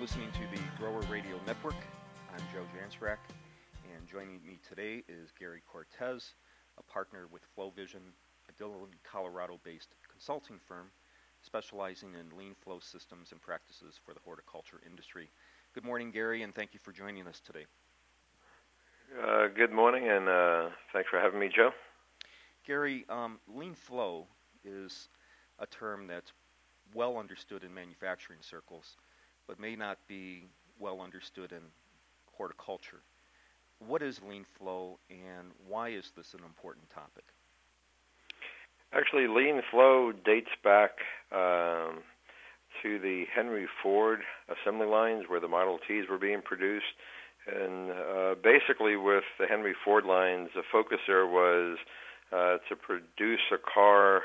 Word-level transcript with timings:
listening 0.00 0.30
to 0.32 0.56
the 0.56 0.62
Grower 0.78 1.02
Radio 1.10 1.38
Network. 1.46 1.74
I'm 2.32 2.42
Joe 2.54 2.64
Jansrack, 2.72 3.18
and 3.94 4.06
joining 4.08 4.40
me 4.46 4.58
today 4.66 5.04
is 5.10 5.30
Gary 5.38 5.60
Cortés, 5.70 6.32
a 6.78 6.82
partner 6.84 7.26
with 7.30 7.42
FlowVision, 7.54 8.00
a 8.48 8.52
Dillon, 8.56 8.88
Colorado-based 9.04 9.94
consulting 10.10 10.56
firm 10.66 10.86
specializing 11.42 12.14
in 12.14 12.34
lean 12.38 12.54
flow 12.54 12.78
systems 12.78 13.32
and 13.32 13.42
practices 13.42 14.00
for 14.02 14.14
the 14.14 14.20
horticulture 14.24 14.80
industry. 14.90 15.28
Good 15.74 15.84
morning, 15.84 16.10
Gary, 16.10 16.44
and 16.44 16.54
thank 16.54 16.72
you 16.72 16.80
for 16.82 16.92
joining 16.92 17.26
us 17.26 17.42
today. 17.44 17.66
Uh, 19.22 19.48
good 19.54 19.70
morning, 19.70 20.08
and 20.08 20.30
uh, 20.30 20.70
thanks 20.94 21.10
for 21.10 21.20
having 21.20 21.38
me, 21.38 21.50
Joe. 21.54 21.72
Gary, 22.66 23.04
um, 23.10 23.38
lean 23.46 23.74
flow 23.74 24.28
is 24.64 25.10
a 25.58 25.66
term 25.66 26.06
that's 26.06 26.32
well 26.94 27.18
understood 27.18 27.64
in 27.64 27.74
manufacturing 27.74 28.38
circles, 28.40 28.96
but 29.50 29.58
may 29.58 29.74
not 29.74 29.98
be 30.06 30.44
well 30.78 31.00
understood 31.00 31.50
in 31.50 31.58
horticulture. 32.36 33.00
What 33.84 34.00
is 34.00 34.20
lean 34.28 34.46
flow, 34.56 35.00
and 35.10 35.48
why 35.66 35.88
is 35.88 36.12
this 36.16 36.34
an 36.34 36.44
important 36.44 36.88
topic? 36.88 37.24
Actually, 38.92 39.26
lean 39.26 39.60
flow 39.68 40.12
dates 40.12 40.50
back 40.62 40.90
um, 41.32 41.98
to 42.80 43.00
the 43.00 43.24
Henry 43.34 43.66
Ford 43.82 44.20
assembly 44.48 44.86
lines 44.86 45.24
where 45.26 45.40
the 45.40 45.48
Model 45.48 45.80
Ts 45.88 46.08
were 46.08 46.18
being 46.18 46.42
produced. 46.42 46.94
And 47.52 47.90
uh, 47.90 48.34
basically, 48.40 48.94
with 48.94 49.24
the 49.40 49.46
Henry 49.48 49.74
Ford 49.84 50.04
lines, 50.04 50.50
the 50.54 50.62
focus 50.70 50.98
there 51.08 51.26
was 51.26 51.76
uh, 52.30 52.58
to 52.68 52.76
produce 52.76 53.40
a 53.52 53.58
car 53.58 54.22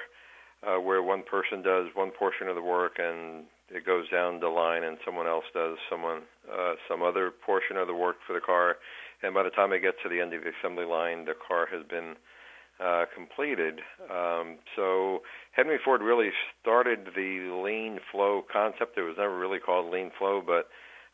uh, 0.62 0.80
where 0.80 1.02
one 1.02 1.24
person 1.24 1.64
does 1.64 1.88
one 1.96 2.12
portion 2.12 2.48
of 2.48 2.54
the 2.54 2.62
work 2.62 2.98
and 3.00 3.46
it 3.70 3.86
goes 3.86 4.10
down 4.10 4.40
the 4.40 4.48
line, 4.48 4.84
and 4.84 4.98
someone 5.04 5.28
else 5.28 5.46
does 5.54 5.78
someone 5.90 6.22
uh, 6.52 6.74
some 6.88 7.02
other 7.02 7.32
portion 7.32 7.78
of 7.78 7.88
the 7.88 7.96
work 7.96 8.18
for 8.26 8.34
the 8.34 8.42
car. 8.42 8.78
And 9.24 9.34
by 9.34 9.44
the 9.44 9.50
time 9.50 9.74
it 9.74 9.82
gets 9.82 9.98
to 10.04 10.10
the 10.10 10.22
end 10.22 10.34
of 10.34 10.44
the 10.44 10.52
assembly 10.60 10.86
line, 10.86 11.26
the 11.26 11.34
car 11.34 11.68
has 11.72 11.86
been 11.88 12.16
uh, 12.80 13.06
completed. 13.16 13.80
Um, 14.12 14.58
so 14.76 15.22
Henry 15.54 15.80
Ford 15.84 16.02
really 16.02 16.30
started 16.62 17.08
the 17.16 17.62
lean 17.64 18.00
flow 18.12 18.44
concept. 18.52 18.98
It 18.98 19.02
was 19.02 19.16
never 19.18 19.38
really 19.38 19.60
called 19.60 19.92
lean 19.92 20.12
flow, 20.18 20.44
but 20.46 20.68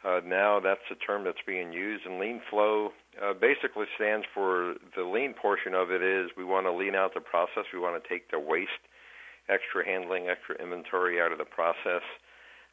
uh, 0.03 0.19
now 0.25 0.59
that's 0.59 0.81
a 0.91 0.95
term 0.95 1.23
that's 1.23 1.45
being 1.45 1.71
used. 1.71 2.05
And 2.05 2.19
lean 2.19 2.41
flow 2.49 2.89
uh, 3.21 3.33
basically 3.33 3.85
stands 3.95 4.25
for 4.33 4.75
the 4.95 5.03
lean 5.03 5.33
portion 5.39 5.73
of 5.73 5.91
it 5.91 6.01
is 6.01 6.31
we 6.35 6.43
want 6.43 6.65
to 6.65 6.73
lean 6.73 6.95
out 6.95 7.13
the 7.13 7.21
process. 7.21 7.63
We 7.71 7.79
want 7.79 8.01
to 8.01 8.09
take 8.09 8.31
the 8.31 8.39
waste, 8.39 8.71
extra 9.47 9.85
handling, 9.85 10.27
extra 10.27 10.55
inventory 10.61 11.21
out 11.21 11.31
of 11.31 11.37
the 11.37 11.45
process. 11.45 12.01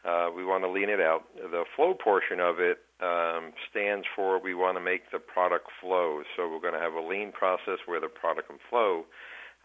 Uh, 0.04 0.28
we 0.34 0.44
want 0.44 0.62
to 0.62 0.70
lean 0.70 0.88
it 0.88 1.00
out. 1.00 1.24
The 1.34 1.64
flow 1.74 1.92
portion 1.94 2.38
of 2.40 2.60
it 2.60 2.78
um, 3.00 3.52
stands 3.70 4.06
for 4.14 4.40
we 4.40 4.54
want 4.54 4.76
to 4.76 4.80
make 4.80 5.10
the 5.10 5.18
product 5.18 5.68
flow. 5.80 6.22
So 6.36 6.48
we're 6.48 6.60
going 6.60 6.74
to 6.74 6.80
have 6.80 6.94
a 6.94 7.00
lean 7.00 7.32
process 7.32 7.78
where 7.86 8.00
the 8.00 8.08
product 8.08 8.48
can 8.48 8.58
flow, 8.70 9.04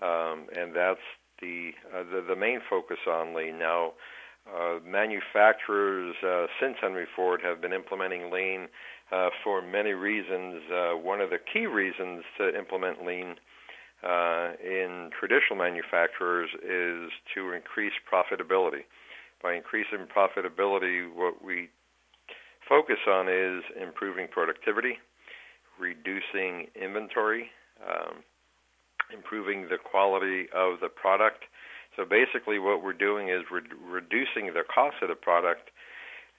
um, 0.02 0.48
and 0.56 0.75
that's 0.75 1.06
the, 1.40 1.72
uh, 1.94 2.03
the 2.03 2.25
the 2.28 2.36
main 2.36 2.62
focus 2.67 2.98
on 3.08 3.36
lean. 3.36 3.59
Now, 3.59 3.94
uh, 4.52 4.80
manufacturers 4.86 6.16
uh, 6.25 6.47
since 6.59 6.75
Henry 6.81 7.08
Ford 7.16 7.42
have 7.44 7.62
been 7.62 7.73
implementing 7.73 8.31
lean 8.31 8.68
uh, 9.12 9.30
for 9.44 9.62
many 9.62 9.92
reasons. 9.92 10.62
Uh, 10.72 10.97
one 10.97 11.22
of 11.22 11.30
the 11.30 11.38
key 11.38 11.68
reasons 11.68 12.23
to 12.38 12.58
implement 12.58 13.06
lean 13.06 13.36
in 14.03 15.09
traditional 15.18 15.58
manufacturers 15.58 16.50
is 16.56 17.09
to 17.34 17.53
increase 17.53 17.94
profitability 18.12 18.84
by 19.44 19.53
increasing 19.53 20.08
profitability, 20.08 21.13
what 21.13 21.44
we 21.44 21.69
focus 22.68 22.97
on 23.07 23.28
is 23.28 23.62
improving 23.79 24.28
productivity, 24.31 24.97
reducing 25.78 26.68
inventory, 26.81 27.51
um, 27.85 28.23
improving 29.13 29.68
the 29.69 29.78
quality 29.78 30.47
of 30.56 30.79
the 30.79 30.88
product. 30.88 31.44
So 31.95 32.06
basically, 32.06 32.57
what 32.57 32.84
we're 32.84 32.94
doing 32.94 33.29
is 33.29 33.44
re- 33.51 33.62
reducing 33.85 34.53
the 34.53 34.63
cost 34.73 34.95
of 35.01 35.09
the 35.09 35.16
product, 35.16 35.69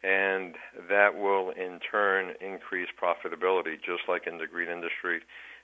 and 0.02 0.54
that 0.88 1.14
will 1.14 1.50
in 1.50 1.78
turn 1.78 2.34
increase 2.40 2.88
profitability. 3.00 3.76
Just 3.76 4.08
like 4.08 4.26
in 4.26 4.38
the 4.38 4.46
green 4.46 4.68
industry, 4.68 5.20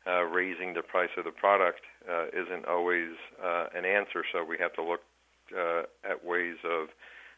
uh, 0.06 0.22
raising 0.24 0.74
the 0.74 0.82
price 0.82 1.10
of 1.16 1.24
the 1.24 1.30
product 1.32 1.80
uh, 2.08 2.26
isn't 2.28 2.66
always 2.66 3.16
uh, 3.42 3.66
an 3.74 3.84
answer. 3.84 4.24
So 4.32 4.44
we 4.44 4.56
have 4.58 4.72
to 4.74 4.82
look 4.82 5.00
uh, 5.56 5.82
at 6.08 6.24
ways 6.24 6.56
of 6.64 6.88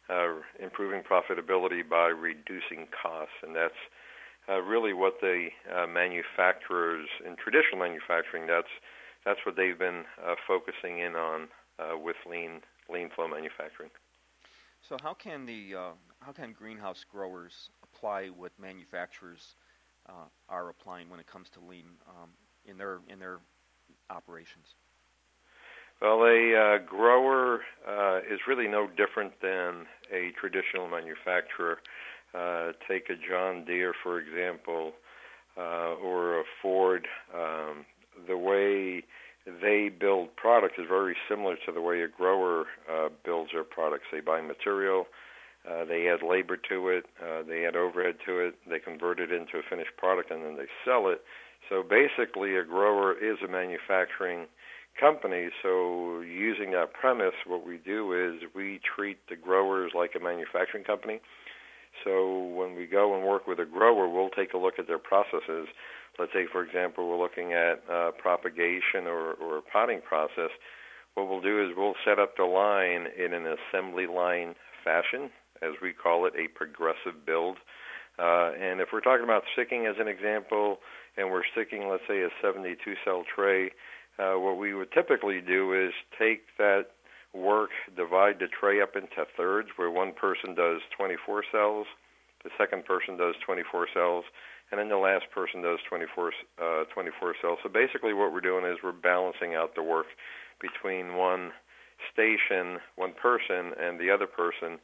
uh, 0.08 0.34
improving 0.60 1.02
profitability 1.02 1.88
by 1.88 2.08
reducing 2.08 2.86
costs, 3.02 3.34
and 3.42 3.54
that's 3.54 3.74
uh, 4.48 4.60
really 4.60 4.92
what 4.92 5.14
the 5.20 5.48
uh, 5.72 5.86
manufacturers 5.86 7.08
in 7.24 7.36
traditional 7.36 7.78
manufacturing. 7.78 8.46
That's 8.46 8.72
that's 9.24 9.38
what 9.46 9.56
they've 9.56 9.78
been 9.78 10.04
uh, 10.24 10.34
focusing 10.46 10.98
in 10.98 11.14
on 11.14 11.48
uh, 11.78 11.96
with 11.96 12.16
lean 12.28 12.60
lean 12.92 13.10
flow 13.14 13.28
manufacturing. 13.28 13.90
So 14.82 14.96
how 15.00 15.14
can 15.14 15.46
the 15.46 15.74
uh, 15.76 15.92
how 16.20 16.32
can 16.32 16.52
greenhouse 16.52 17.04
growers 17.04 17.70
apply 17.82 18.28
what 18.28 18.52
manufacturers 18.58 19.54
are 20.48 20.68
applying 20.68 21.08
when 21.08 21.20
it 21.20 21.26
comes 21.28 21.48
to 21.48 21.60
lean 21.60 21.86
um, 22.08 22.30
in 22.64 22.76
their 22.76 22.98
in 23.08 23.18
their 23.18 23.38
operations? 24.10 24.74
Well, 26.02 26.24
a 26.24 26.56
uh, 26.56 26.78
grower 26.84 27.60
uh, 27.88 28.18
is 28.28 28.40
really 28.48 28.66
no 28.66 28.88
different 28.88 29.34
than 29.40 29.86
a 30.12 30.32
traditional 30.32 30.88
manufacturer. 30.88 31.78
Uh, 32.34 32.72
take 32.88 33.08
a 33.08 33.14
John 33.14 33.64
Deere, 33.64 33.94
for 34.02 34.18
example, 34.18 34.94
uh, 35.56 35.94
or 36.02 36.40
a 36.40 36.44
Ford. 36.60 37.06
Um, 37.32 37.86
the 38.26 38.36
way 38.36 39.04
they 39.46 39.90
build 39.90 40.34
products 40.34 40.74
is 40.76 40.86
very 40.88 41.14
similar 41.28 41.54
to 41.66 41.72
the 41.72 41.80
way 41.80 42.02
a 42.02 42.08
grower 42.08 42.64
uh, 42.92 43.10
builds 43.24 43.52
their 43.52 43.62
products. 43.62 44.06
They 44.10 44.18
buy 44.18 44.40
material, 44.40 45.06
uh, 45.70 45.84
they 45.84 46.08
add 46.08 46.26
labor 46.28 46.56
to 46.68 46.88
it, 46.88 47.04
they 47.46 47.64
add 47.64 47.76
overhead 47.76 48.16
to 48.26 48.40
it, 48.40 48.56
they 48.68 48.80
convert 48.80 49.20
it 49.20 49.30
into 49.30 49.58
a 49.58 49.62
finished 49.70 49.96
product, 49.98 50.32
and 50.32 50.44
then 50.44 50.56
they 50.56 50.66
sell 50.84 51.06
it. 51.06 51.20
So 51.68 51.84
basically, 51.84 52.56
a 52.56 52.64
grower 52.64 53.12
is 53.12 53.38
a 53.44 53.48
manufacturing 53.48 54.46
company. 54.98 55.48
So, 55.62 56.20
using 56.20 56.72
that 56.72 56.92
premise, 56.92 57.34
what 57.46 57.66
we 57.66 57.78
do 57.78 58.12
is 58.12 58.48
we 58.54 58.80
treat 58.96 59.18
the 59.28 59.36
growers 59.36 59.92
like 59.94 60.12
a 60.18 60.22
manufacturing 60.22 60.84
company. 60.84 61.20
So, 62.04 62.46
when 62.54 62.74
we 62.74 62.86
go 62.86 63.14
and 63.14 63.26
work 63.26 63.46
with 63.46 63.58
a 63.58 63.64
grower, 63.64 64.08
we'll 64.08 64.30
take 64.30 64.52
a 64.54 64.58
look 64.58 64.78
at 64.78 64.86
their 64.86 64.98
processes. 64.98 65.68
Let's 66.18 66.32
say, 66.32 66.46
for 66.50 66.62
example, 66.62 67.08
we're 67.08 67.22
looking 67.22 67.52
at 67.52 67.82
uh, 67.90 68.10
propagation 68.18 69.06
or, 69.06 69.32
or 69.34 69.62
potting 69.72 70.00
process. 70.06 70.50
What 71.14 71.28
we'll 71.28 71.40
do 71.40 71.62
is 71.62 71.74
we'll 71.76 71.94
set 72.04 72.18
up 72.18 72.36
the 72.36 72.44
line 72.44 73.06
in 73.16 73.34
an 73.34 73.46
assembly 73.46 74.06
line 74.06 74.54
fashion, 74.84 75.30
as 75.62 75.72
we 75.82 75.92
call 75.92 76.26
it, 76.26 76.34
a 76.36 76.48
progressive 76.48 77.24
build. 77.26 77.58
Uh, 78.18 78.52
and 78.52 78.80
if 78.80 78.88
we're 78.92 79.00
talking 79.00 79.24
about 79.24 79.42
sticking 79.52 79.86
as 79.86 79.96
an 79.98 80.08
example, 80.08 80.78
and 81.16 81.30
we're 81.30 81.44
sticking, 81.52 81.88
let's 81.88 82.02
say, 82.08 82.22
a 82.22 82.28
72 82.42 82.76
cell 83.04 83.24
tray, 83.34 83.70
uh, 84.18 84.34
what 84.34 84.58
we 84.58 84.74
would 84.74 84.92
typically 84.92 85.40
do 85.40 85.72
is 85.72 85.92
take 86.18 86.42
that 86.58 86.86
work, 87.34 87.70
divide 87.96 88.38
the 88.38 88.46
tray 88.48 88.80
up 88.80 88.94
into 88.94 89.24
thirds, 89.36 89.68
where 89.76 89.90
one 89.90 90.12
person 90.12 90.54
does 90.54 90.80
24 90.96 91.44
cells, 91.50 91.86
the 92.44 92.50
second 92.58 92.84
person 92.84 93.16
does 93.16 93.34
24 93.44 93.88
cells, 93.94 94.24
and 94.70 94.78
then 94.78 94.88
the 94.88 94.96
last 94.96 95.24
person 95.32 95.62
does 95.62 95.78
24, 95.88 96.32
uh, 96.60 96.84
24 96.92 97.34
cells. 97.40 97.58
So 97.62 97.68
basically, 97.68 98.12
what 98.12 98.32
we're 98.32 98.40
doing 98.40 98.64
is 98.64 98.78
we're 98.82 98.92
balancing 98.92 99.54
out 99.54 99.74
the 99.74 99.82
work 99.82 100.06
between 100.60 101.16
one 101.16 101.52
station, 102.12 102.78
one 102.96 103.12
person, 103.12 103.72
and 103.80 103.98
the 103.98 104.10
other 104.10 104.26
person, 104.26 104.78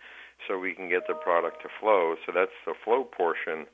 so 0.47 0.58
we 0.58 0.75
can 0.75 0.88
get 0.88 1.06
the 1.08 1.14
product 1.14 1.62
to 1.62 1.69
flow. 1.81 2.14
So 2.25 2.32
that's 2.35 2.55
the 2.64 2.75
flow 2.85 3.05
portion 3.05 3.67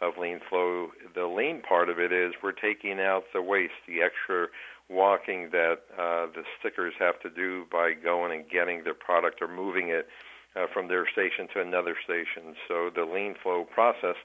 of 0.00 0.14
lean 0.18 0.40
flow. 0.48 0.88
The 1.14 1.26
lean 1.26 1.62
part 1.62 1.88
of 1.88 1.98
it 1.98 2.12
is 2.12 2.34
we're 2.42 2.52
taking 2.52 3.00
out 3.00 3.24
the 3.32 3.42
waste, 3.42 3.80
the 3.86 4.02
extra 4.02 4.48
walking 4.90 5.50
that 5.52 5.78
uh, 5.96 6.26
the 6.34 6.42
stickers 6.58 6.92
have 6.98 7.20
to 7.20 7.30
do 7.30 7.64
by 7.70 7.92
going 7.94 8.32
and 8.32 8.50
getting 8.50 8.82
their 8.82 8.94
product 8.94 9.40
or 9.40 9.48
moving 9.48 9.88
it 9.88 10.08
uh, 10.56 10.66
from 10.72 10.88
their 10.88 11.08
station 11.08 11.46
to 11.54 11.60
another 11.60 11.94
station. 12.04 12.56
So 12.66 12.90
the 12.94 13.04
lean 13.04 13.36
flow 13.40 13.64
process, 13.64 14.16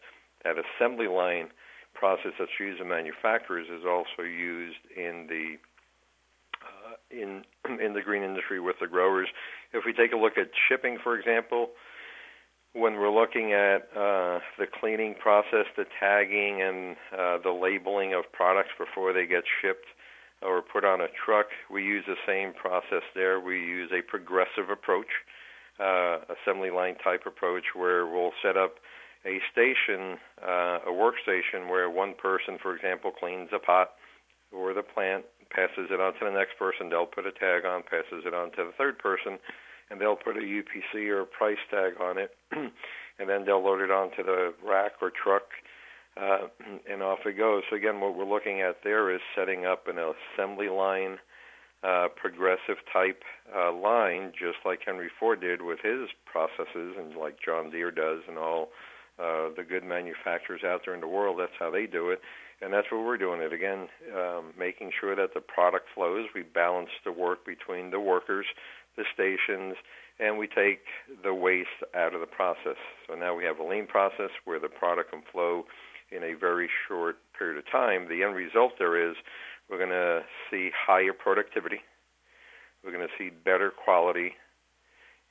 that 0.44 0.56
assembly 0.58 1.08
line 1.08 1.50
process 1.94 2.32
that's 2.40 2.52
used 2.60 2.82
in 2.82 2.90
manufacturers, 2.90 3.68
is 3.70 3.86
also 3.86 4.24
used 4.24 4.80
in 4.96 5.28
the 5.30 5.58
uh, 6.66 6.96
in 7.12 7.44
in 7.80 7.94
the 7.94 8.02
green 8.02 8.24
industry 8.24 8.60
with 8.60 8.78
the 8.82 8.88
growers. 8.88 9.28
If 9.72 9.86
we 9.86 9.94
take 9.94 10.14
a 10.14 10.18
look 10.18 10.38
at 10.38 10.50
shipping, 10.68 10.98
for 11.02 11.18
example, 11.18 11.70
when 12.74 12.96
we're 12.96 13.14
looking 13.14 13.54
at 13.54 13.88
uh, 13.96 14.40
the 14.58 14.66
cleaning 14.80 15.14
process, 15.14 15.66
the 15.78 15.86
tagging, 16.00 16.62
and 16.62 16.98
uh, 17.14 17.38
the 17.38 17.52
labeling 17.52 18.14
of 18.14 18.24
products 18.34 18.72
before 18.78 19.14
they 19.14 19.26
get 19.26 19.44
shipped, 19.62 19.86
or 20.46 20.62
put 20.62 20.86
on 20.86 21.02
a 21.02 21.08
truck. 21.26 21.48
We 21.72 21.84
use 21.84 22.04
the 22.08 22.16
same 22.28 22.54
process 22.54 23.04
there. 23.16 23.40
We 23.40 23.56
use 23.56 23.92
a 23.92 24.02
progressive 24.02 24.70
approach, 24.72 25.10
uh, 25.80 26.20
assembly 26.30 26.70
line 26.70 26.96
type 27.04 27.24
approach, 27.26 27.64
where 27.74 28.06
we'll 28.06 28.34
set 28.44 28.58
up 28.58 28.76
a 29.26 29.40
station, 29.52 30.18
uh, 30.42 30.86
a 30.86 30.94
workstation 30.94 31.70
where 31.70 31.90
one 31.90 32.14
person, 32.14 32.58
for 32.62 32.76
example, 32.76 33.12
cleans 33.12 33.50
a 33.54 33.60
pot 33.60 33.92
or 34.52 34.74
the 34.74 34.84
plant, 34.84 35.26
passes 35.50 35.90
it 35.90 36.00
on 36.00 36.14
to 36.14 36.26
the 36.26 36.32
next 36.32 36.58
person, 36.58 36.90
they'll 36.90 37.06
put 37.06 37.26
a 37.26 37.32
tag 37.32 37.66
on, 37.66 37.82
passes 37.84 38.24
it 38.26 38.34
on 38.34 38.52
to 38.52 38.64
the 38.66 38.74
third 38.78 38.98
person, 39.00 39.40
and 39.90 40.00
they'll 40.00 40.16
put 40.16 40.38
a 40.38 40.42
UPC 40.42 41.08
or 41.10 41.22
a 41.22 41.26
price 41.26 41.62
tag 41.70 41.94
on 42.00 42.18
it, 42.18 42.36
and 42.52 43.30
then 43.30 43.46
they'll 43.46 43.64
load 43.64 43.82
it 43.82 43.92
onto 43.92 44.24
the 44.24 44.54
rack 44.66 44.94
or 45.02 45.12
truck, 45.12 45.44
uh, 46.18 46.48
and 46.92 47.02
off 47.02 47.20
it 47.26 47.38
goes. 47.38 47.64
So 47.70 47.76
again, 47.76 48.00
what 48.00 48.16
we're 48.16 48.26
looking 48.26 48.62
at 48.62 48.78
there 48.84 49.14
is 49.14 49.22
setting 49.36 49.66
up 49.66 49.88
an 49.88 49.98
assembly 49.98 50.70
line, 50.70 51.18
uh, 51.84 52.08
progressive 52.16 52.78
type 52.92 53.22
uh, 53.56 53.72
line, 53.74 54.32
just 54.32 54.58
like 54.66 54.80
Henry 54.86 55.10
Ford 55.20 55.42
did 55.42 55.62
with 55.62 55.80
his 55.84 56.10
processes, 56.26 56.96
and 56.98 57.16
like 57.16 57.38
John 57.44 57.70
Deere 57.70 57.92
does, 57.92 58.22
and 58.28 58.38
all 58.38 58.70
uh, 59.20 59.50
the 59.56 59.64
good 59.64 59.84
manufacturers 59.84 60.62
out 60.66 60.82
there 60.86 60.96
in 60.96 61.02
the 61.02 61.08
world. 61.08 61.38
That's 61.40 61.56
how 61.60 61.72
they 61.72 61.86
do 61.86 62.10
it, 62.10 62.20
and 62.62 62.74
that's 62.74 62.88
what 62.92 63.06
we're 63.06 63.18
doing. 63.18 63.42
It 63.42 63.54
again, 63.54 63.88
um, 64.16 64.54
making 64.58 64.92
sure 65.00 65.16
that 65.16 65.34
the 65.34 65.42
product 65.42 65.88
flows. 65.94 66.28
We 66.34 66.44
balance 66.44 66.90
the 67.04 67.12
work 67.12 67.46
between 67.46 67.92
the 67.92 68.00
workers, 68.00 68.46
the 68.98 69.04
stations, 69.14 69.76
and 70.20 70.38
we 70.38 70.48
take 70.48 70.80
the 71.24 71.34
waste 71.34 71.70
out 71.94 72.14
of 72.14 72.22
the 72.22 72.28
process. 72.28 72.78
So 73.08 73.16
now 73.16 73.36
we 73.36 73.44
have 73.44 73.60
a 73.60 73.64
lean 73.64 73.86
process 73.88 74.32
where 74.46 74.60
the 74.60 74.70
product 74.70 75.12
can 75.12 75.22
flow 75.32 75.66
in 76.12 76.24
a 76.24 76.34
very 76.34 76.70
short 76.88 77.18
period 77.38 77.58
of 77.58 77.70
time. 77.72 78.08
The 78.08 78.24
end 78.24 78.36
result 78.36 78.74
there 78.80 79.10
is 79.10 79.16
we're 79.70 79.78
going 79.78 79.90
to 79.90 80.22
see 80.50 80.70
higher 80.76 81.14
productivity. 81.14 81.80
We're 82.84 82.92
going 82.92 83.08
to 83.08 83.14
see 83.18 83.30
better 83.30 83.72
quality 83.72 84.34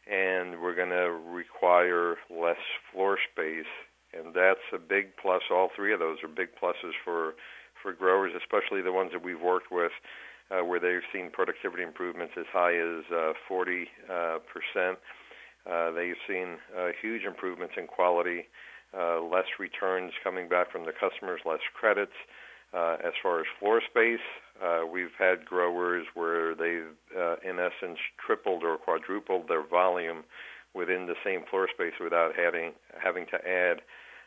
and 0.07 0.61
we're 0.61 0.75
going 0.75 0.91
to 0.91 1.11
require 1.33 2.17
less 2.31 2.61
floor 2.93 3.19
space, 3.33 3.71
and 4.13 4.35
that's 4.35 4.65
a 4.73 4.79
big 4.79 5.17
plus. 5.21 5.43
All 5.51 5.71
three 5.75 5.93
of 5.93 6.01
those 6.01 6.19
are 6.23 6.29
big 6.29 6.49
pluses 6.61 6.93
for 7.05 7.35
for 7.83 7.93
growers, 7.93 8.33
especially 8.37 8.81
the 8.81 8.93
ones 8.93 9.11
that 9.13 9.23
we've 9.23 9.41
worked 9.41 9.71
with, 9.71 9.93
uh, 10.51 10.65
where 10.65 10.81
they've 10.81 11.05
seen 11.13 11.31
productivity 11.31 11.83
improvements 11.83 12.33
as 12.39 12.47
high 12.51 12.75
as 12.75 13.05
uh, 13.13 13.33
40 13.47 13.89
uh, 14.09 14.39
percent. 14.49 14.99
Uh, 15.71 15.91
they've 15.91 16.17
seen 16.27 16.57
uh, 16.77 16.89
huge 17.01 17.25
improvements 17.25 17.75
in 17.77 17.87
quality, 17.87 18.49
uh, 18.97 19.21
less 19.21 19.47
returns 19.59 20.13
coming 20.23 20.49
back 20.49 20.71
from 20.71 20.85
the 20.85 20.93
customers, 20.93 21.41
less 21.45 21.61
credits. 21.79 22.17
Uh, 22.73 22.97
as 23.05 23.13
far 23.23 23.39
as 23.39 23.47
floor 23.61 23.81
space, 23.89 24.25
uh, 24.61 24.83
we've 24.85 25.15
had 25.17 25.45
growers 25.45 26.07
where 26.15 26.57
they've, 26.57 26.91
uh, 27.17 27.37
in 27.49 27.61
essence, 27.61 27.99
tripled 28.19 28.65
or 28.65 28.77
quadrupled 28.77 29.47
their 29.47 29.65
volume 29.65 30.25
within 30.75 31.07
the 31.07 31.15
same 31.25 31.45
floor 31.49 31.69
space 31.73 31.95
without 32.03 32.33
having 32.35 32.73
having 32.99 33.27
to 33.27 33.39
add 33.49 33.81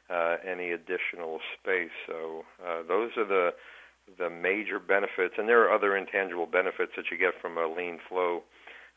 uh, 0.09 0.37
any 0.49 0.71
additional 0.71 1.39
space. 1.59 1.91
So 2.07 2.45
uh, 2.65 2.83
those 2.87 3.11
are 3.17 3.25
the 3.27 3.53
the 4.17 4.29
major 4.29 4.79
benefits, 4.79 5.35
and 5.37 5.49
there 5.49 5.61
are 5.67 5.73
other 5.73 5.97
intangible 5.97 6.45
benefits 6.45 6.93
that 6.95 7.11
you 7.11 7.17
get 7.17 7.33
from 7.41 7.57
a 7.57 7.67
lean 7.67 7.99
flow 8.07 8.43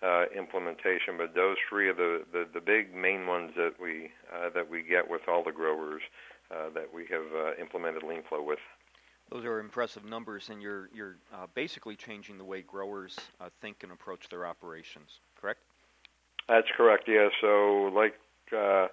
uh, 0.02 0.24
implementation. 0.36 1.16
But 1.18 1.34
those 1.34 1.56
three 1.68 1.88
are 1.88 1.94
the, 1.94 2.24
the, 2.32 2.46
the 2.52 2.60
big 2.60 2.94
main 2.94 3.26
ones 3.26 3.52
that 3.56 3.74
we 3.80 4.10
uh, 4.32 4.50
that 4.54 4.70
we 4.70 4.82
get 4.82 5.10
with 5.10 5.22
all 5.28 5.44
the 5.44 5.52
growers 5.52 6.02
uh, 6.50 6.70
that 6.74 6.92
we 6.92 7.06
have 7.10 7.26
uh, 7.34 7.60
implemented 7.60 8.02
lean 8.02 8.22
flow 8.28 8.42
with. 8.42 8.58
Those 9.30 9.44
are 9.44 9.60
impressive 9.60 10.04
numbers, 10.04 10.48
and 10.50 10.60
you're 10.60 10.88
you're 10.92 11.16
uh, 11.32 11.46
basically 11.54 11.96
changing 11.96 12.38
the 12.38 12.44
way 12.44 12.62
growers 12.62 13.16
uh, 13.40 13.48
think 13.60 13.82
and 13.82 13.92
approach 13.92 14.28
their 14.28 14.46
operations. 14.46 15.20
Correct? 15.40 15.60
That's 16.48 16.66
correct. 16.76 17.04
Yeah. 17.06 17.28
So, 17.40 17.92
like 17.94 18.14
uh, 18.52 18.88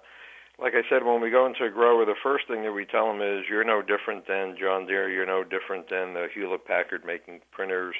like 0.60 0.74
I 0.74 0.82
said, 0.88 1.04
when 1.04 1.20
we 1.20 1.30
go 1.30 1.46
into 1.46 1.64
a 1.64 1.70
grower, 1.70 2.04
the 2.04 2.14
first 2.22 2.46
thing 2.46 2.62
that 2.62 2.72
we 2.72 2.84
tell 2.84 3.08
them 3.08 3.20
is, 3.20 3.44
"You're 3.48 3.64
no 3.64 3.82
different 3.82 4.28
than 4.28 4.56
John 4.60 4.86
Deere. 4.86 5.10
You're 5.10 5.26
no 5.26 5.42
different 5.42 5.90
than 5.90 6.14
the 6.14 6.28
Hewlett 6.32 6.64
Packard 6.64 7.04
making 7.04 7.40
printers. 7.50 7.96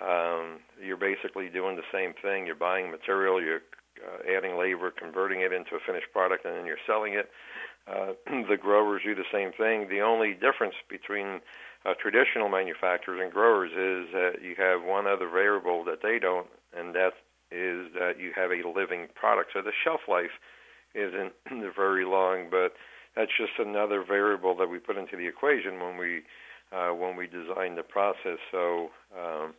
Um, 0.00 0.60
you're 0.82 0.96
basically 0.96 1.48
doing 1.48 1.76
the 1.76 1.88
same 1.92 2.14
thing. 2.20 2.46
You're 2.46 2.56
buying 2.56 2.90
material, 2.90 3.40
you're 3.40 3.62
uh, 4.02 4.36
adding 4.36 4.58
labor, 4.58 4.90
converting 4.90 5.40
it 5.40 5.52
into 5.52 5.76
a 5.76 5.80
finished 5.86 6.12
product, 6.12 6.44
and 6.44 6.56
then 6.56 6.66
you're 6.66 6.82
selling 6.86 7.14
it." 7.14 7.30
Uh, 7.86 8.14
the 8.48 8.56
growers 8.60 9.02
do 9.04 9.14
the 9.14 9.28
same 9.32 9.52
thing. 9.52 9.88
The 9.88 10.00
only 10.00 10.34
difference 10.34 10.74
between 10.88 11.40
uh, 11.84 11.94
traditional 12.00 12.48
manufacturers 12.48 13.20
and 13.22 13.32
growers 13.32 13.70
is 13.70 14.12
that 14.12 14.42
you 14.42 14.54
have 14.56 14.82
one 14.82 15.06
other 15.06 15.28
variable 15.28 15.84
that 15.84 16.02
they 16.02 16.18
don't, 16.18 16.48
and 16.76 16.94
that 16.94 17.12
is 17.50 17.92
that 17.94 18.18
you 18.18 18.32
have 18.34 18.50
a 18.50 18.66
living 18.66 19.08
product. 19.14 19.50
So 19.52 19.62
the 19.62 19.72
shelf 19.84 20.00
life 20.08 20.32
isn't 20.94 21.32
very 21.76 22.04
long, 22.04 22.48
but 22.50 22.72
that's 23.14 23.30
just 23.36 23.52
another 23.58 24.02
variable 24.02 24.56
that 24.56 24.68
we 24.68 24.78
put 24.78 24.96
into 24.96 25.16
the 25.16 25.26
equation 25.26 25.80
when 25.80 25.96
we 25.96 26.22
uh, 26.72 26.90
when 26.90 27.16
we 27.16 27.26
design 27.26 27.76
the 27.76 27.82
process. 27.82 28.38
So 28.50 28.90
um, 29.16 29.54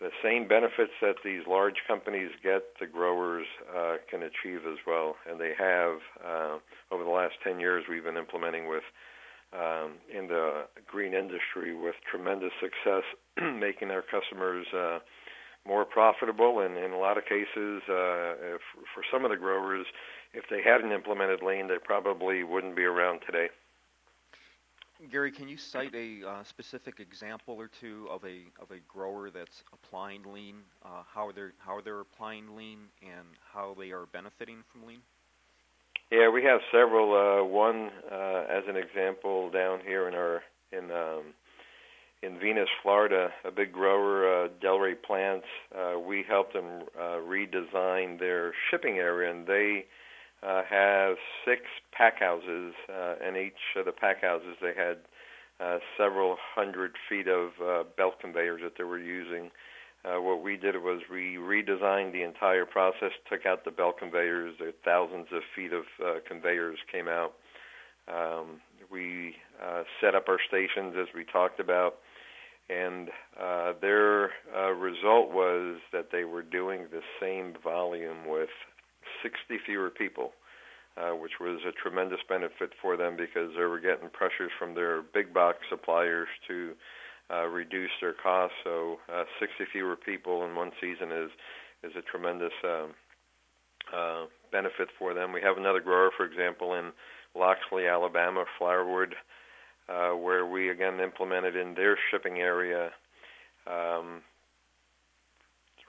the 0.00 0.10
same 0.24 0.48
benefits 0.48 0.92
that 1.02 1.16
these 1.22 1.42
large 1.46 1.76
companies 1.86 2.30
get, 2.42 2.62
the 2.80 2.86
growers 2.86 3.46
uh, 3.76 3.96
can 4.10 4.22
achieve 4.22 4.60
as 4.66 4.78
well, 4.86 5.16
and 5.28 5.38
they 5.38 5.52
have. 5.58 5.96
Uh, 6.24 6.58
over 6.90 7.04
the 7.04 7.10
last 7.10 7.34
10 7.44 7.60
years, 7.60 7.84
we've 7.88 8.04
been 8.04 8.16
implementing 8.16 8.66
with 8.66 8.82
um, 9.52 9.94
in 10.08 10.28
the 10.28 10.64
green 10.86 11.12
industry 11.12 11.74
with 11.74 11.94
tremendous 12.10 12.52
success, 12.60 13.02
making 13.60 13.90
our 13.90 14.02
customers 14.02 14.66
uh, 14.74 14.98
more 15.66 15.84
profitable. 15.84 16.60
And 16.60 16.78
in 16.78 16.92
a 16.92 16.98
lot 16.98 17.18
of 17.18 17.24
cases, 17.24 17.82
uh, 17.88 18.56
if, 18.56 18.62
for 18.94 19.02
some 19.12 19.24
of 19.24 19.30
the 19.30 19.36
growers, 19.36 19.86
if 20.32 20.44
they 20.50 20.62
hadn't 20.64 20.92
implemented 20.92 21.42
lean, 21.42 21.68
they 21.68 21.78
probably 21.82 22.44
wouldn't 22.44 22.76
be 22.76 22.84
around 22.84 23.20
today. 23.26 23.48
Gary, 25.08 25.32
can 25.32 25.48
you 25.48 25.56
cite 25.56 25.94
a 25.94 26.28
uh, 26.28 26.44
specific 26.44 27.00
example 27.00 27.54
or 27.54 27.70
two 27.80 28.06
of 28.10 28.22
a 28.24 28.42
of 28.60 28.70
a 28.70 28.80
grower 28.86 29.30
that's 29.30 29.62
applying 29.72 30.22
lean, 30.24 30.56
uh, 30.84 31.02
how 31.12 31.32
they're 31.32 31.54
how 31.58 31.80
they're 31.80 32.00
applying 32.00 32.54
lean, 32.54 32.80
and 33.02 33.26
how 33.52 33.74
they 33.78 33.92
are 33.92 34.06
benefiting 34.12 34.58
from 34.70 34.86
lean? 34.86 35.00
Yeah, 36.10 36.28
we 36.28 36.42
have 36.44 36.60
several. 36.70 37.14
Uh, 37.14 37.44
one, 37.44 37.90
uh, 38.10 38.44
as 38.50 38.64
an 38.68 38.76
example, 38.76 39.50
down 39.50 39.80
here 39.86 40.06
in 40.06 40.14
our 40.14 40.42
in 40.72 40.90
um, 40.90 41.32
in 42.22 42.38
Venus, 42.38 42.68
Florida, 42.82 43.30
a 43.44 43.50
big 43.50 43.72
grower, 43.72 44.44
uh, 44.44 44.48
Delray 44.62 45.00
Plants. 45.00 45.46
Uh, 45.74 45.98
we 45.98 46.24
helped 46.28 46.52
them 46.52 46.82
uh, 46.98 47.16
redesign 47.16 48.18
their 48.18 48.52
shipping 48.70 48.98
area, 48.98 49.30
and 49.30 49.46
they 49.46 49.86
uh, 50.42 50.62
have 50.68 51.16
six 51.44 51.62
pack 51.92 52.20
houses, 52.20 52.74
uh, 52.88 53.14
and 53.22 53.36
each 53.36 53.52
of 53.76 53.84
the 53.84 53.92
pack 53.92 54.22
houses 54.22 54.56
they 54.60 54.74
had 54.74 54.98
uh, 55.60 55.78
several 55.98 56.36
hundred 56.54 56.92
feet 57.08 57.28
of 57.28 57.50
uh, 57.62 57.84
belt 57.96 58.14
conveyors 58.20 58.60
that 58.62 58.72
they 58.78 58.84
were 58.84 58.98
using. 58.98 59.50
Uh, 60.02 60.20
what 60.20 60.42
we 60.42 60.56
did 60.56 60.76
was 60.76 61.02
we 61.10 61.36
redesigned 61.36 62.12
the 62.12 62.22
entire 62.22 62.64
process, 62.64 63.10
took 63.28 63.44
out 63.44 63.64
the 63.66 63.70
belt 63.70 63.98
conveyors. 63.98 64.54
There 64.58 64.72
thousands 64.82 65.26
of 65.32 65.42
feet 65.54 65.72
of 65.74 65.84
uh, 66.02 66.20
conveyors 66.26 66.78
came 66.90 67.06
out. 67.06 67.34
Um, 68.08 68.60
we 68.90 69.34
uh, 69.62 69.82
set 70.00 70.14
up 70.14 70.24
our 70.28 70.38
stations 70.48 70.94
as 70.98 71.08
we 71.14 71.24
talked 71.24 71.60
about, 71.60 71.96
and 72.70 73.10
uh, 73.38 73.74
their 73.82 74.30
uh, 74.56 74.70
result 74.70 75.30
was 75.32 75.76
that 75.92 76.08
they 76.10 76.24
were 76.24 76.42
doing 76.42 76.86
the 76.90 77.02
same 77.20 77.54
volume 77.62 78.26
with 78.26 78.48
60 79.22 79.58
fewer 79.64 79.90
people, 79.90 80.32
uh, 80.96 81.10
which 81.10 81.40
was 81.40 81.60
a 81.66 81.72
tremendous 81.72 82.20
benefit 82.28 82.70
for 82.80 82.96
them 82.96 83.16
because 83.16 83.50
they 83.56 83.64
were 83.64 83.80
getting 83.80 84.08
pressures 84.10 84.50
from 84.58 84.74
their 84.74 85.02
big 85.02 85.32
box 85.32 85.58
suppliers 85.68 86.28
to 86.48 86.72
uh, 87.32 87.46
reduce 87.46 87.90
their 88.00 88.14
costs. 88.14 88.56
So 88.64 88.98
uh, 89.12 89.24
60 89.38 89.64
fewer 89.72 89.96
people 89.96 90.44
in 90.44 90.54
one 90.54 90.72
season 90.80 91.12
is 91.12 91.30
is 91.82 91.92
a 91.96 92.02
tremendous 92.02 92.52
um, 92.62 92.92
uh, 93.94 94.24
benefit 94.52 94.88
for 94.98 95.14
them. 95.14 95.32
We 95.32 95.40
have 95.40 95.56
another 95.56 95.80
grower, 95.80 96.10
for 96.14 96.26
example, 96.26 96.74
in 96.74 96.92
Loxley, 97.34 97.86
Alabama, 97.86 98.44
Flowerwood, 98.60 99.12
uh, 99.88 100.14
where 100.16 100.44
we 100.44 100.68
again 100.68 101.00
implemented 101.00 101.56
in 101.56 101.74
their 101.74 101.96
shipping 102.10 102.38
area 102.38 102.90
um, 103.66 104.22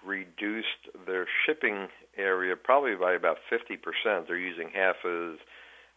reduced 0.05 0.89
their 1.05 1.27
shipping 1.45 1.87
area 2.17 2.55
probably 2.55 2.95
by 2.95 3.13
about 3.13 3.37
50%. 3.51 4.27
They're 4.27 4.37
using 4.37 4.69
half 4.73 4.95
as 5.05 5.37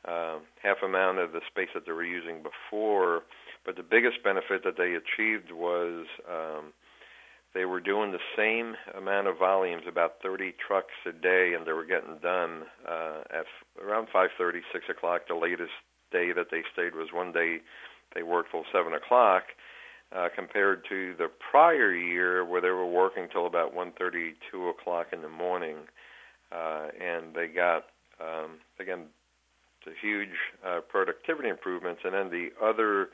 uh, 0.07 0.39
half 0.63 0.77
amount 0.85 1.19
of 1.19 1.33
the 1.33 1.41
space 1.51 1.69
that 1.75 1.87
they 1.87 1.93
were 1.93 2.05
using 2.05 2.43
before. 2.43 3.23
But 3.65 3.77
the 3.77 3.83
biggest 3.83 4.23
benefit 4.23 4.63
that 4.65 4.77
they 4.77 4.95
achieved 4.95 5.51
was 5.51 6.07
um, 6.29 6.73
they 7.55 7.65
were 7.65 7.81
doing 7.81 8.13
the 8.13 8.19
same 8.37 8.75
amount 8.97 9.29
of 9.29 9.39
volumes, 9.39 9.85
about 9.89 10.17
30 10.23 10.55
trucks 10.67 10.93
a 11.07 11.13
day, 11.13 11.55
and 11.57 11.67
they 11.67 11.73
were 11.73 11.87
getting 11.87 12.19
done 12.23 12.65
uh, 12.87 13.23
at 13.31 13.47
around 13.83 14.09
5:30, 14.15 14.61
6 14.73 14.85
o'clock. 14.91 15.23
The 15.29 15.35
latest 15.35 15.73
day 16.13 16.33
that 16.33 16.51
they 16.51 16.63
stayed 16.73 16.95
was 16.95 17.09
one 17.13 17.33
day 17.33 17.61
they 18.15 18.23
worked 18.23 18.51
till 18.51 18.65
7 18.73 18.93
o'clock. 18.93 19.45
Uh, 20.15 20.29
compared 20.33 20.85
to 20.89 21.13
the 21.19 21.29
prior 21.51 21.93
year 21.93 22.45
where 22.45 22.61
they 22.61 22.71
were 22.71 22.87
working 22.87 23.27
till 23.33 23.47
about 23.47 23.75
1:30, 23.75 24.35
2 24.49 24.69
o'clock 24.69 25.09
in 25.13 25.23
the 25.23 25.29
morning, 25.29 25.77
uh, 26.53 26.87
and 27.01 27.35
they 27.35 27.49
got 27.49 27.87
um, 28.21 28.61
again 28.79 29.07
huge 30.01 30.37
uh, 30.65 30.81
productivity 30.89 31.49
improvements. 31.49 32.03
And 32.05 32.15
then 32.15 32.31
the 32.31 32.53
other 32.63 33.09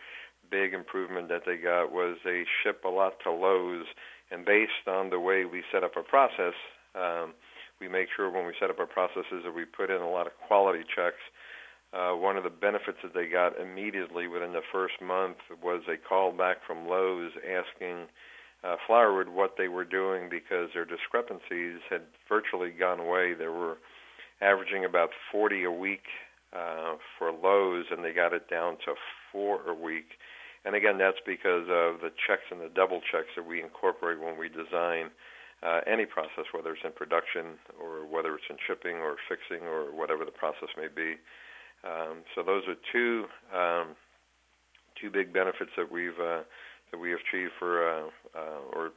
big 0.50 0.75
improvement 0.75 1.28
that 1.28 1.42
they 1.47 1.57
got 1.57 1.92
was 1.92 2.19
they 2.25 2.45
ship 2.62 2.85
a 2.85 2.88
lot 2.88 3.14
to 3.25 3.30
Lowe's, 3.30 3.87
and 4.30 4.45
based 4.45 4.87
on 4.87 5.11
the 5.11 5.19
way 5.19 5.45
we 5.45 5.62
set 5.73 5.83
up 5.85 5.97
a 5.97 6.02
process, 6.02 6.54
um, 6.95 7.33
we 7.80 7.88
make 7.88 8.09
sure 8.14 8.30
when 8.30 8.47
we 8.47 8.52
set 8.61 8.69
up 8.71 8.78
our 8.78 8.87
processes 8.87 9.42
that 9.45 9.54
we 9.54 9.64
put 9.64 9.90
in 9.90 10.02
a 10.02 10.11
lot 10.11 10.26
of 10.26 10.33
quality 10.47 10.85
checks. 10.85 11.23
Uh, 11.92 12.12
one 12.12 12.37
of 12.37 12.44
the 12.44 12.50
benefits 12.50 12.99
that 13.02 13.14
they 13.14 13.26
got 13.26 13.59
immediately 13.59 14.28
within 14.28 14.52
the 14.52 14.62
first 14.73 14.94
month 15.02 15.37
was 15.62 15.82
a 15.88 15.97
call 15.97 16.30
back 16.30 16.59
from 16.64 16.87
Lowe's 16.87 17.32
asking 17.42 18.06
uh, 18.62 18.76
Flowerwood 18.88 19.28
what 19.28 19.54
they 19.59 19.68
were 19.68 19.85
doing 19.85 20.28
because 20.30 20.70
their 20.73 20.85
discrepancies 20.85 21.80
had 21.88 22.02
virtually 22.28 22.70
gone 22.70 23.00
away. 23.00 23.35
They 23.35 23.49
were 23.49 23.78
averaging 24.40 24.85
about 24.85 25.11
40 25.32 25.64
a 25.64 25.70
week 25.70 26.04
uh, 26.52 26.94
for 27.18 27.32
Lowe's, 27.32 27.87
and 27.90 28.04
they 28.04 28.12
got 28.12 28.32
it 28.32 28.49
down 28.49 28.76
to 28.85 28.94
four 29.32 29.68
a 29.68 29.75
week. 29.75 30.18
And 30.64 30.76
again, 30.76 30.99
that's 30.99 31.20
because 31.25 31.66
of 31.73 32.04
the 32.04 32.12
checks 32.26 32.44
and 32.50 32.61
the 32.61 32.68
double 32.68 33.00
checks 33.00 33.32
that 33.37 33.47
we 33.47 33.62
incorporate 33.62 34.20
when 34.20 34.38
we 34.38 34.49
design 34.49 35.11
uh, 35.62 35.80
any 35.87 36.04
process, 36.06 36.44
whether 36.52 36.73
it's 36.73 36.85
in 36.85 36.92
production 36.92 37.59
or 37.80 38.06
whether 38.06 38.35
it's 38.35 38.49
in 38.49 38.56
shipping 38.66 38.97
or 38.97 39.16
fixing 39.28 39.66
or 39.66 39.92
whatever 39.92 40.25
the 40.25 40.30
process 40.30 40.68
may 40.76 40.88
be. 40.88 41.16
Um, 41.85 42.23
so 42.35 42.43
those 42.43 42.63
are 42.69 42.77
two 42.93 43.25
um, 43.55 43.97
two 45.01 45.11
big 45.11 45.33
benefits 45.33 45.71
that 45.77 45.91
we've 45.91 46.19
uh, 46.21 46.43
that 46.91 46.99
we 46.99 47.11
have 47.11 47.21
achieved 47.21 47.53
for 47.59 47.89
uh, 47.89 48.07
uh, 48.35 48.61
or 48.73 48.91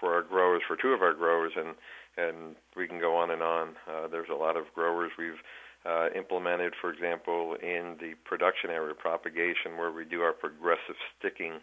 for 0.00 0.14
our 0.14 0.22
growers, 0.22 0.62
for 0.66 0.76
two 0.76 0.88
of 0.88 1.02
our 1.02 1.14
growers, 1.14 1.52
and 1.56 1.74
and 2.16 2.56
we 2.76 2.88
can 2.88 2.98
go 2.98 3.16
on 3.16 3.30
and 3.30 3.42
on. 3.42 3.76
Uh, 3.88 4.08
there's 4.08 4.28
a 4.32 4.36
lot 4.36 4.56
of 4.56 4.64
growers 4.74 5.12
we've 5.18 5.40
uh, 5.86 6.08
implemented, 6.16 6.74
for 6.80 6.92
example, 6.92 7.56
in 7.62 7.94
the 8.00 8.14
production 8.24 8.70
area 8.70 8.94
propagation, 8.94 9.76
where 9.76 9.92
we 9.92 10.04
do 10.04 10.22
our 10.22 10.32
progressive 10.32 10.96
sticking 11.18 11.60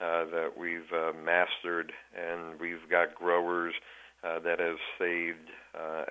uh, 0.00 0.24
that 0.28 0.52
we've 0.58 0.92
mastered, 1.24 1.92
and 2.14 2.60
we've 2.60 2.90
got 2.90 3.14
growers 3.14 3.72
that 4.22 4.58
have 4.58 4.76
saved 4.98 5.48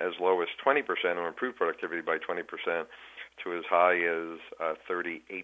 as 0.00 0.12
low 0.20 0.40
as 0.40 0.48
20% 0.64 0.82
or 1.16 1.28
improved 1.28 1.56
productivity 1.56 2.00
by 2.00 2.16
20% 2.16 2.42
to 3.44 3.56
as 3.56 3.64
high 3.68 3.96
as 3.96 4.38
uh, 4.60 4.74
38%. 4.90 5.42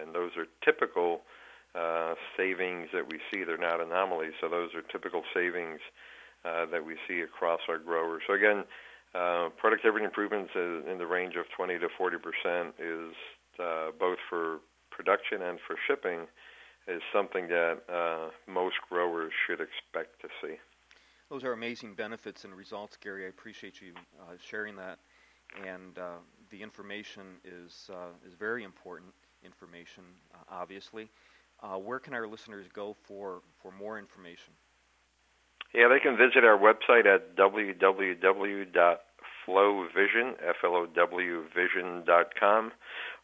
And 0.00 0.14
those 0.14 0.32
are 0.36 0.46
typical 0.64 1.22
uh, 1.74 2.14
savings 2.36 2.88
that 2.92 3.08
we 3.10 3.20
see. 3.30 3.44
They're 3.44 3.58
not 3.58 3.80
anomalies, 3.80 4.32
so 4.40 4.48
those 4.48 4.74
are 4.74 4.82
typical 4.82 5.22
savings 5.34 5.80
uh, 6.44 6.66
that 6.66 6.84
we 6.84 6.96
see 7.06 7.20
across 7.20 7.60
our 7.68 7.78
growers. 7.78 8.22
So 8.26 8.34
again, 8.34 8.64
uh, 9.14 9.48
productivity 9.56 10.04
improvements 10.04 10.52
in 10.54 10.96
the 10.98 11.06
range 11.06 11.34
of 11.36 11.46
20 11.56 11.78
to 11.78 11.88
40 11.96 12.16
percent 12.18 12.74
is 12.78 13.14
uh, 13.58 13.90
both 13.98 14.18
for 14.28 14.58
production 14.90 15.42
and 15.42 15.58
for 15.66 15.76
shipping 15.86 16.26
is 16.86 17.02
something 17.12 17.48
that 17.48 17.78
uh, 17.88 18.30
most 18.46 18.76
growers 18.88 19.32
should 19.46 19.60
expect 19.60 20.20
to 20.22 20.28
see. 20.42 20.56
Those 21.30 21.44
are 21.44 21.52
amazing 21.52 21.94
benefits 21.94 22.44
and 22.44 22.54
results, 22.54 22.96
Gary. 22.96 23.26
I 23.26 23.28
appreciate 23.28 23.80
you 23.80 23.92
sharing 24.42 24.76
that. 24.76 24.98
And 25.66 25.98
uh, 25.98 26.18
the 26.50 26.62
information 26.62 27.22
is 27.44 27.90
uh, 27.92 28.26
is 28.26 28.34
very 28.34 28.64
important 28.64 29.12
information, 29.44 30.04
obviously. 30.50 31.08
where 31.82 31.98
can 31.98 32.14
our 32.14 32.26
listeners 32.26 32.66
go 32.72 32.96
for, 33.06 33.40
for 33.62 33.70
more 33.72 33.98
information? 33.98 34.52
Yeah, 35.74 35.88
they 35.88 36.00
can 36.00 36.16
visit 36.16 36.44
our 36.44 36.56
website 36.56 37.04
at 37.06 37.36
www.flowvision, 37.36 38.96
F-L-O-W 40.48 41.44
vision.com, 41.54 42.72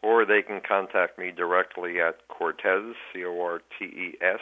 or 0.02 0.26
they 0.26 0.42
can 0.42 0.60
contact 0.66 1.18
me 1.18 1.30
directly 1.30 2.00
at 2.00 2.28
Cortes, 2.28 2.94
C-O-R-T-E-S, 3.12 4.40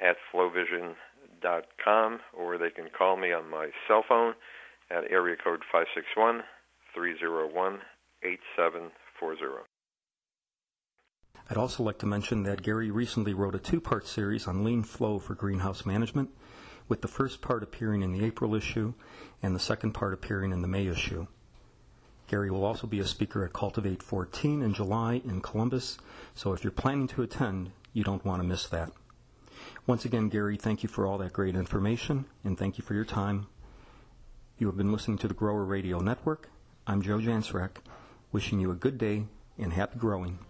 at 0.00 0.16
flowvision.com, 0.34 2.20
or 2.36 2.58
they 2.58 2.70
can 2.70 2.88
call 2.96 3.16
me 3.16 3.32
on 3.32 3.48
my 3.48 3.70
cell 3.86 4.02
phone 4.08 4.34
at 4.90 5.08
area 5.10 5.36
code 5.36 5.62
561 5.70 6.42
301 6.94 7.80
8740. 8.22 9.64
I'd 11.50 11.56
also 11.56 11.82
like 11.82 11.98
to 11.98 12.06
mention 12.06 12.44
that 12.44 12.62
Gary 12.62 12.90
recently 12.90 13.34
wrote 13.34 13.54
a 13.54 13.58
two 13.58 13.80
part 13.80 14.06
series 14.06 14.46
on 14.46 14.64
lean 14.64 14.82
flow 14.82 15.18
for 15.18 15.34
greenhouse 15.34 15.84
management 15.84 16.30
with 16.88 17.02
the 17.02 17.08
first 17.08 17.40
part 17.40 17.62
appearing 17.62 18.02
in 18.02 18.12
the 18.12 18.24
April 18.24 18.54
issue 18.54 18.94
and 19.42 19.54
the 19.54 19.60
second 19.60 19.92
part 19.92 20.14
appearing 20.14 20.52
in 20.52 20.62
the 20.62 20.68
May 20.68 20.86
issue. 20.86 21.26
Gary 22.28 22.50
will 22.50 22.64
also 22.64 22.86
be 22.86 23.00
a 23.00 23.06
speaker 23.06 23.44
at 23.44 23.52
Cultivate 23.52 24.02
14 24.02 24.62
in 24.62 24.72
July 24.72 25.20
in 25.24 25.40
Columbus, 25.40 25.98
so 26.34 26.52
if 26.52 26.64
you're 26.64 26.70
planning 26.70 27.08
to 27.08 27.22
attend, 27.22 27.72
you 27.92 28.04
don't 28.04 28.24
want 28.24 28.40
to 28.40 28.48
miss 28.48 28.66
that. 28.68 28.92
Once 29.86 30.04
again, 30.04 30.28
Gary, 30.28 30.56
thank 30.56 30.82
you 30.82 30.88
for 30.88 31.06
all 31.06 31.18
that 31.18 31.32
great 31.32 31.56
information 31.56 32.24
and 32.44 32.58
thank 32.58 32.78
you 32.78 32.84
for 32.84 32.94
your 32.94 33.04
time. 33.04 33.46
You 34.58 34.68
have 34.68 34.76
been 34.76 34.92
listening 34.92 35.18
to 35.18 35.28
the 35.28 35.34
Grower 35.34 35.64
Radio 35.64 35.98
Network. 35.98 36.51
I'm 36.84 37.00
Joe 37.00 37.18
Jansrek, 37.18 37.76
wishing 38.32 38.58
you 38.58 38.72
a 38.72 38.74
good 38.74 38.98
day 38.98 39.26
and 39.56 39.72
happy 39.72 40.00
growing. 40.00 40.40